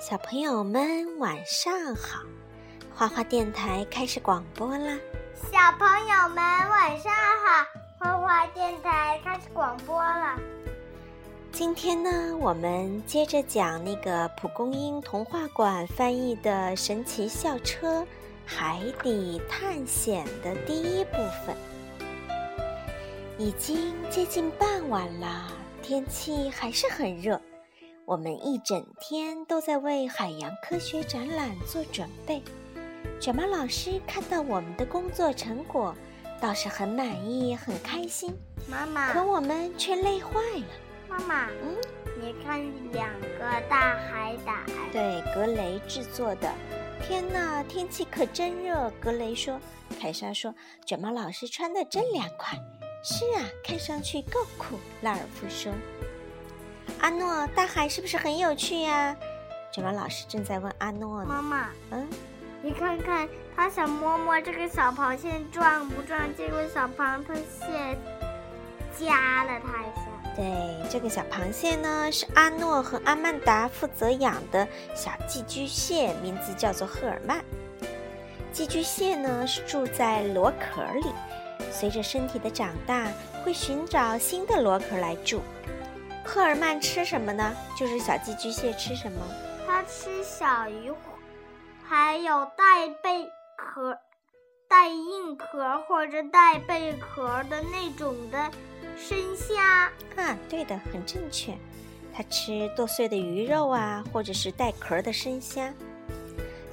[0.00, 2.22] 小朋友们晚上好，
[2.94, 4.98] 花花电台开始广播啦！
[5.52, 6.36] 小朋友们
[6.70, 7.12] 晚上
[7.44, 7.66] 好，
[7.98, 10.38] 花花电台开始广播了。
[11.52, 18.02] 今天呢，我们接着讲那个蒲公英童话馆翻译的《神奇校车
[18.46, 21.54] 海底探险》的第一部分。
[23.36, 27.38] 已经接近傍晚了，天气还是很热。
[28.10, 32.42] 我们一整天都在为海洋科学展览做准备。
[33.20, 35.94] 卷毛老师看到我们的工作成果，
[36.40, 38.36] 倒是很满意，很开心。
[38.68, 40.66] 妈妈，可我们却累坏了。
[41.08, 41.76] 妈妈，嗯，
[42.20, 42.60] 你看
[42.90, 44.66] 两个大海胆。
[44.90, 46.52] 对，格雷制作的。
[47.06, 48.92] 天哪，天气可真热。
[49.00, 49.60] 格雷说。
[50.00, 50.52] 凯莎说
[50.84, 52.58] ：“卷毛老师穿的真凉快。”
[53.04, 54.76] 是啊，看上去够酷。
[55.02, 55.72] 拉尔夫说
[57.00, 59.16] ：“阿诺，大海是不是很有趣呀？”
[59.72, 61.26] 卷毛老师正在问阿诺呢。
[61.28, 62.08] 妈妈，嗯，
[62.60, 67.96] 你看看，他想摸摸这个小螃蟹壮不壮，结果小螃蟹
[68.98, 70.02] 夹了他一下。
[70.36, 77.42] 对，这个小螃蟹呢是阿诺和阿曼达负责养的小寄居蟹，名字叫做赫尔曼。
[78.52, 81.06] 寄居蟹呢是住在螺壳里。
[81.70, 83.06] 随着身体的长大，
[83.44, 85.40] 会寻找新的螺壳来住。
[86.24, 87.54] 赫尔曼吃什么呢？
[87.76, 89.20] 就是小寄居蟹吃什么？
[89.66, 90.92] 它吃小鱼，
[91.88, 93.24] 还有带贝
[93.56, 93.98] 壳、
[94.68, 98.50] 带硬壳或者带贝壳的那种的
[98.96, 99.90] 生虾。
[100.16, 101.56] 啊，对的，很正确。
[102.12, 105.72] 它吃剁碎的鱼肉啊，或者是带壳的生虾。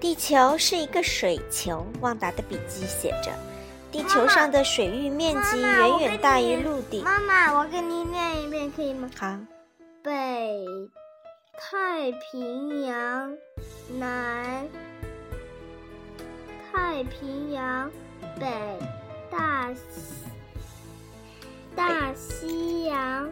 [0.00, 3.32] 地球是一个水球，旺达的笔记写着。
[3.94, 7.00] 地球上的水域面积远远大于陆地。
[7.04, 9.08] 妈妈，我给你念一遍可以吗？
[9.16, 9.38] 好。
[10.02, 10.66] 北
[11.56, 13.36] 太平洋，
[13.96, 14.68] 南
[16.72, 17.88] 太平洋，
[18.40, 18.50] 北
[19.30, 19.80] 大西
[21.76, 23.30] 大西洋，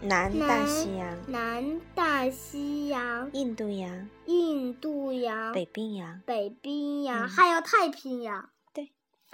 [0.00, 8.48] 南大西洋，南大西洋，印度洋，印度洋，北冰洋，北冰洋，还有太平洋。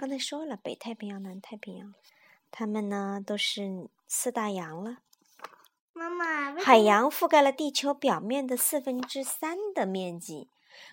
[0.01, 1.93] 刚才说了，北太平洋、南太平洋，
[2.49, 4.97] 它们呢都是四大洋了。
[5.93, 10.49] 妈妈，海洋覆盖了地球表面的四分之三的面积。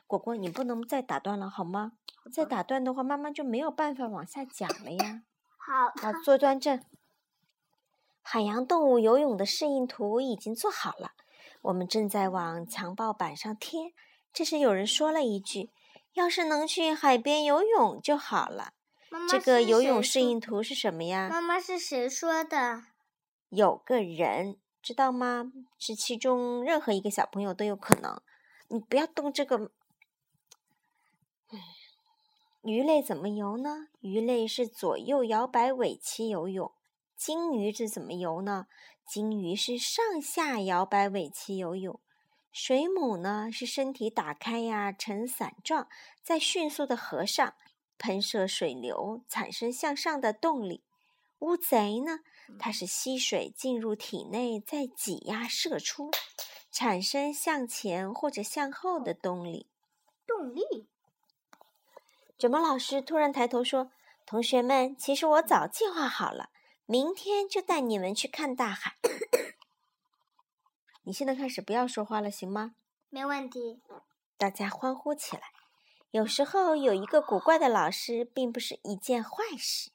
[0.07, 1.93] 果果，你不能再打断了好吗？
[2.31, 5.23] 再打断的话，妈妈就没有办法往下讲了呀。
[5.57, 6.85] 好，好，坐端正。
[8.21, 11.13] 海洋动物游泳的示意图已经做好了，
[11.63, 13.95] 我们正在往墙报板上贴。
[14.35, 15.71] 这时有人说了一句
[16.13, 18.75] ：“要是能去海边游泳就好了。”
[19.29, 21.29] 这个游泳示意图是什么呀？
[21.31, 22.85] 妈妈是谁说的？
[23.49, 25.53] 有个人知道吗？
[25.79, 28.21] 是其中任何一个小朋友都有可能。
[28.69, 29.71] 你不要动这个。
[32.63, 33.89] 鱼类怎么游呢？
[34.01, 36.73] 鱼类是左右摇摆尾鳍游泳。
[37.17, 38.67] 鲸鱼是怎么游呢？
[39.07, 41.99] 鲸鱼是上下摇摆尾鳍游泳。
[42.53, 43.49] 水母呢？
[43.51, 45.89] 是身体打开呀，呈伞状，
[46.23, 47.55] 再迅速的合上。
[47.99, 50.85] 喷射水流产生向上的动力，
[51.41, 52.21] 乌贼呢？
[52.59, 56.11] 它是吸水进入体内，再挤压射出，
[56.71, 59.67] 产生向前或者向后的动力。
[60.27, 60.89] 动力。
[62.39, 63.91] 卷毛老师突然抬头说
[64.25, 66.51] ：“同学们，其实我早计划好了，
[66.87, 68.97] 明天就带你们去看大海。
[71.03, 72.77] 你现在开始不要说话了，行吗？”
[73.11, 73.81] 没问题。
[74.37, 75.51] 大家欢呼起来。
[76.11, 79.91] 有时候有一个古怪的老师，并不是一件坏事。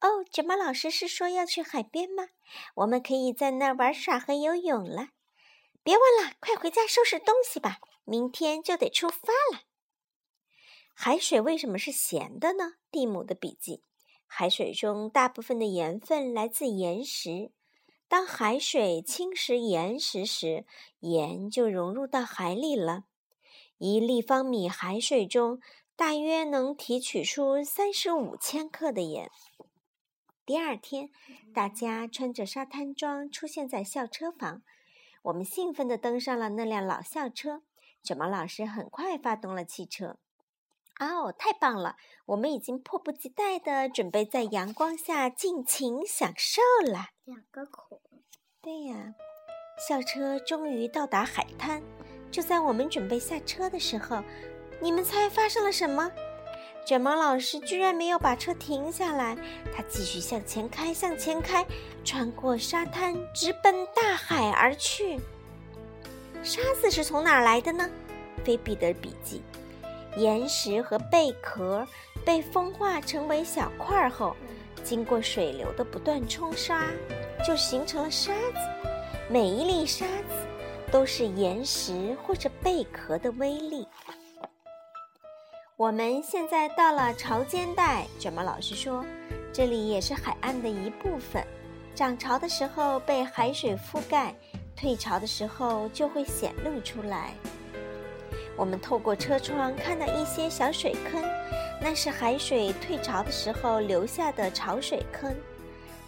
[0.00, 2.30] 哦，卷毛老师是说要去海边吗？
[2.74, 5.10] 我们可以在那儿玩耍和游泳了。
[5.84, 9.62] 别问了，快回家收拾东西吧，明天就得出发了。
[10.94, 12.74] 海水为什么是咸的呢？
[12.90, 13.84] 蒂姆的笔记：
[14.26, 17.52] 海水中大部分的盐分来自岩石。
[18.08, 20.66] 当海水侵蚀岩石时，
[20.98, 23.04] 盐就融入到海里了。
[23.78, 25.60] 一立方米海水中
[25.96, 29.30] 大约能提取出三十五千克的盐。
[30.44, 31.10] 第二天，
[31.54, 34.62] 大家穿着沙滩装出现在校车房，
[35.22, 37.62] 我们兴奋地登上了那辆老校车。
[38.02, 40.16] 卷毛老师很快发动了汽车。
[40.98, 41.96] 哦，太棒了！
[42.26, 47.10] 我们已经迫不及待地准备在阳光下尽情享受了。
[47.24, 48.00] 两个孔。
[48.60, 49.14] 对呀，
[49.88, 51.82] 校车终于到达海滩。
[52.32, 54.20] 就在我们准备下车的时候，
[54.80, 56.10] 你们猜发生了什么？
[56.84, 59.36] 卷毛老师居然没有把车停下来，
[59.72, 61.64] 他继续向前开，向前开，
[62.02, 65.20] 穿过沙滩，直奔大海而去。
[66.42, 67.88] 沙子是从哪儿来的呢？
[68.42, 69.42] 菲比的笔记：
[70.16, 71.86] 岩石和贝壳
[72.24, 74.34] 被风化成为小块后，
[74.82, 76.82] 经过水流的不断冲刷，
[77.46, 78.58] 就形成了沙子。
[79.28, 80.41] 每一粒沙子
[80.92, 83.88] 都是岩石或者贝壳的微粒。
[85.78, 89.02] 我们现在到了潮间带，卷毛老师说，
[89.52, 91.42] 这里也是海岸的一部分。
[91.94, 94.34] 涨潮的时候被海水覆盖，
[94.76, 97.32] 退潮的时候就会显露出来。
[98.54, 101.22] 我们透过车窗看到一些小水坑，
[101.80, 105.34] 那是海水退潮的时候留下的潮水坑。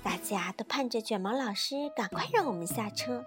[0.02, 3.24] 大家都盼着卷毛老师赶快让我们下车，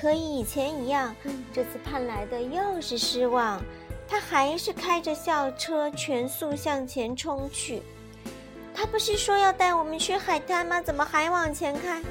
[0.00, 1.14] 可以前一样，
[1.52, 3.60] 这次盼来的又是失望。
[4.08, 7.82] 他还是开着校车全速向前冲去。
[8.74, 10.80] 他不是说要带我们去海滩吗？
[10.80, 12.02] 怎么还往前开？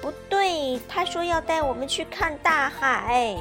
[0.00, 3.36] 不对，他说要带我们去看大海。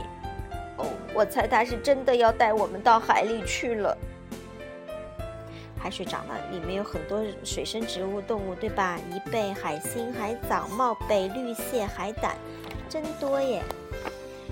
[0.77, 3.95] 哦，我猜他是真的要带我们到海里去了。
[5.77, 8.97] 海水涨了，里面有很多水生植物、动物，对吧？
[9.11, 12.35] 贻贝、海星、海藻、帽贝、绿蟹、海胆，
[12.89, 13.63] 真多耶！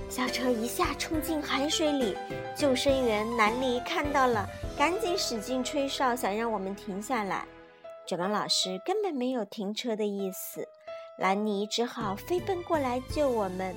[0.10, 2.16] 校车一下冲进海水里，
[2.56, 4.48] 救生员南尼看到了，
[4.78, 7.46] 赶紧使劲吹哨，想让我们停下来。
[8.06, 10.68] 卷毛老师根本没有停车的意思，
[11.18, 13.76] 兰尼只好飞奔过来救我们。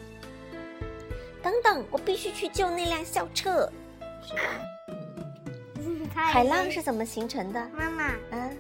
[1.43, 3.71] 等等，我必须去救那辆校车。
[6.13, 7.71] 海浪是怎么形成的？
[7.73, 8.57] 妈妈，嗯，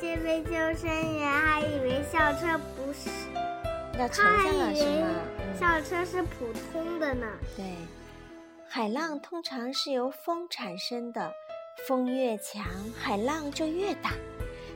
[0.00, 3.10] 这位救生员还以为校车不是，
[3.98, 5.08] 要沉下了是吗？
[5.58, 7.26] 校车是普通的呢。
[7.56, 7.64] 对，
[8.68, 11.32] 海浪通常是由风产生的，
[11.88, 12.64] 风越强，
[12.96, 14.12] 海浪就越大。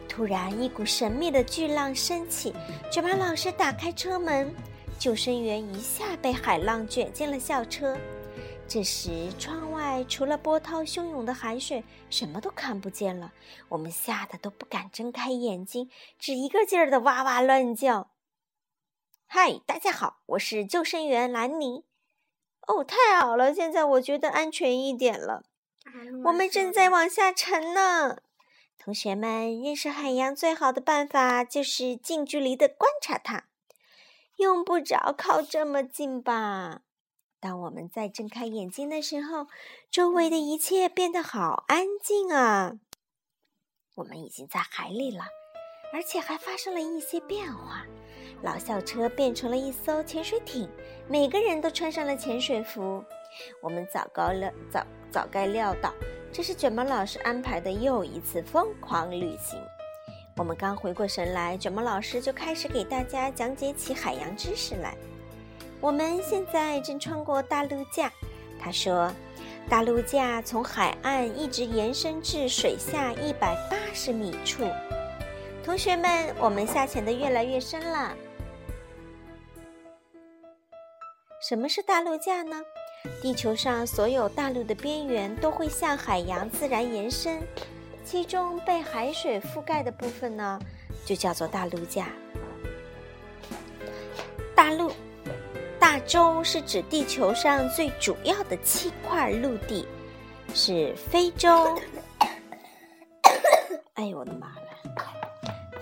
[0.09, 2.53] 突然，一股神秘的巨浪升起，
[2.91, 4.53] 卷毛老师打开车门，
[4.99, 7.97] 救生员一下被海浪卷进了校车。
[8.67, 13.33] 这时，窗外除了波涛汹涌的海水，什么都看不见了。
[13.69, 15.89] 我们吓得都不敢睁开眼睛，
[16.19, 18.09] 只一个劲儿的哇哇乱叫。
[19.35, 21.87] 嗨，大家好，我是救生员兰尼。
[22.67, 25.43] 哦，太好了，现在我觉得安全一点了。
[26.27, 28.19] 我们正在往下沉呢。
[28.79, 33.45] 同学们，认识海洋最好的办法就是近距离的观察它，
[34.37, 36.83] 用不着靠这么近吧。
[37.41, 39.47] 当我们再睁开眼睛的时候，
[39.91, 42.75] 周围的一切变得好安静啊！
[43.95, 45.25] 我们已经在海里了，
[45.95, 47.87] 而且还发生了一些变化。
[48.43, 50.69] 老校车变成了一艘潜水艇，
[51.09, 53.03] 每个人都穿上了潜水服。
[53.61, 55.93] 我们早高了早早该料到，
[56.33, 59.61] 这是卷毛老师安排的又一次疯狂旅行。
[60.37, 64.97] 我们刚回过神来，卷毛老师就开始给大家讲解起海洋知识来。
[65.81, 68.11] 我们现在正穿过大陆架，
[68.59, 69.13] 他说，
[69.69, 74.65] 大陆架从海岸一直延伸至水下一百八十米处。
[75.65, 78.17] 同学们，我们下潜的越来越深了。
[81.43, 82.63] 什么是大陆架呢？
[83.21, 87.43] 地球上所有大陆的边缘都会向海洋自然延伸，
[88.05, 90.61] 其中被海水覆盖的部分呢，
[91.05, 92.07] 就叫做大陆架。
[94.55, 94.93] 大陆。
[95.81, 99.85] 大洲是指地球上最主要的七块陆地，
[100.55, 101.77] 是非洲。
[103.95, 104.72] 哎呦我的妈了！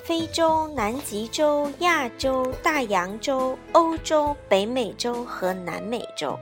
[0.04, 6.38] 非洲、南极洲、亚洲、大洋洲、欧洲、北美洲和南美洲。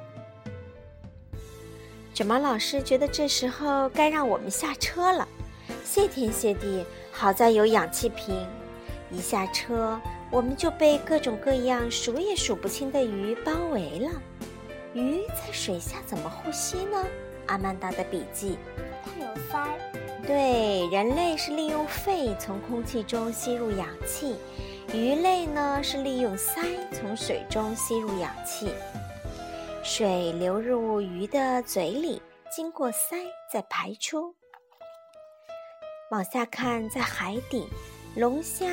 [2.15, 5.29] 卷毛老师觉得这时候该让我们下车了。
[5.85, 8.47] 谢天谢地，好在有氧气瓶。
[9.11, 9.99] 一下车。
[10.31, 14.11] 我们就被各种各样数也数不清的鱼包围了。
[14.93, 17.03] 鱼在水下怎么呼吸呢？
[17.47, 18.59] 阿曼达的笔记：
[19.03, 19.98] 它有鳃。
[20.27, 24.37] 对，人类是利用肺从空气中吸入氧气，
[24.93, 28.73] 鱼类呢是利用鳃从水中吸入氧气。
[29.83, 32.21] 水流入鱼的嘴里，
[32.51, 33.17] 经过鳃
[33.51, 34.35] 再排出。
[36.11, 37.67] 往下看，在海底，
[38.17, 38.67] 龙虾。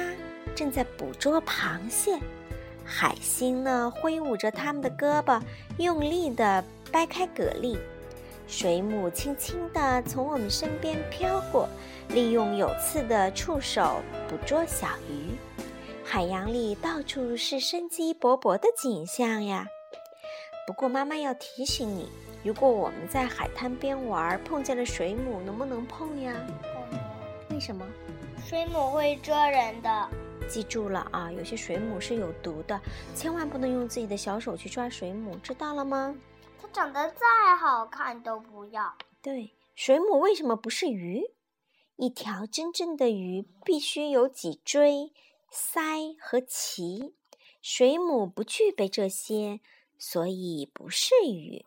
[0.56, 2.18] 正在捕捉螃蟹，
[2.86, 5.42] 海星呢挥舞着它们的胳膊，
[5.78, 7.78] 用力地掰开蛤蜊。
[8.48, 11.68] 水母轻轻地从我们身边飘过，
[12.10, 15.36] 利用有刺的触手捕捉小鱼。
[16.04, 19.66] 海洋里到处是生机勃勃的景象呀。
[20.68, 22.08] 不过妈妈要提醒你，
[22.44, 26.34] 如果我们在海滩边玩，碰见了水母，能不能碰呀？
[27.50, 27.86] 为什么？
[28.48, 30.10] 水母会蛰人的。
[30.48, 32.80] 记住了啊，有些水母是有毒的，
[33.16, 36.16] 千万不能用自己的小手去抓水母，知道了吗？
[36.62, 38.96] 它长得再好看都不要。
[39.22, 41.32] 对，水母为什么不是鱼？
[41.98, 45.14] 一条真正的鱼必须有脊椎、
[45.50, 47.14] 鳃和鳍，
[47.62, 49.62] 水母不具备这些，
[49.98, 51.66] 所以不是鱼。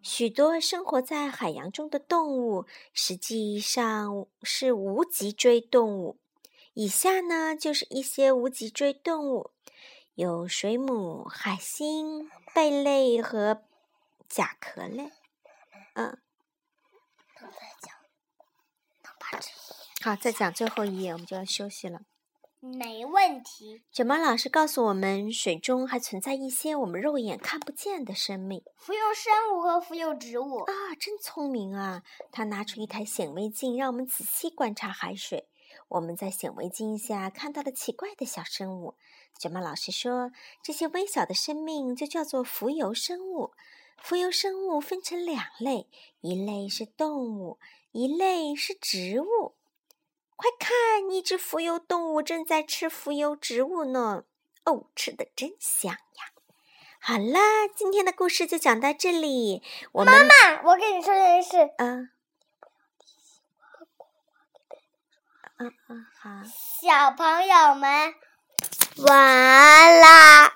[0.00, 6.16] 许多生活在海洋中的动物实际上是无脊椎动物。
[6.72, 9.50] 以下呢，就是一些无脊椎动物：
[10.14, 13.62] 有水母、海星、贝类和
[14.28, 15.10] 甲壳类。
[15.94, 16.18] 嗯，
[20.02, 22.02] 好，再讲最后一页，我们就要休息了。
[22.60, 23.82] 没问题。
[23.92, 32.02] 卷毛老师告诉我们，水中还存在一些我们肉眼看不见的生命，浮游生物和浮游植物啊，真聪明啊！
[32.32, 35.48] 他拿出一台显微镜，让我们仔细观察海水。
[35.88, 38.96] 我们在显微镜下看到了奇怪的小生物。
[39.38, 43.52] 卷毛老师说，这些微小的生命就叫做浮游生物。
[43.96, 45.88] 浮游生物分成两类，
[46.20, 47.58] 一类是动物，
[47.92, 49.56] 一类是植物。
[50.36, 54.24] 快看，一只浮游动物正在吃浮游植物呢！
[54.64, 55.98] 哦，吃的真香呀！
[57.00, 59.62] 好啦，今天的故事就讲到这里。
[59.92, 61.70] 我妈妈，我跟你说件事。
[61.78, 62.10] 嗯。
[65.58, 66.30] 嗯嗯，好。
[66.82, 68.14] 小朋友们，
[69.06, 70.54] 完啦！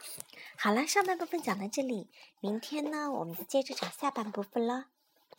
[0.58, 4.86] 好了，上半部分讲到这里，明天呢，我们就接着找下半部分了。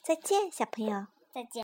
[0.03, 1.07] 再见，小朋友。
[1.33, 1.59] 再见。